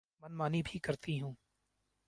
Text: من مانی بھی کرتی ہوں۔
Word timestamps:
من 0.21 0.31
مانی 0.31 0.61
بھی 0.65 0.79
کرتی 0.79 1.21
ہوں۔ 1.21 1.33